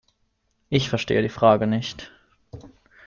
Ich 0.69 0.89
verstehe 0.89 1.21
die 1.21 1.29
Frage 1.29 1.67
nicht. 1.67 2.09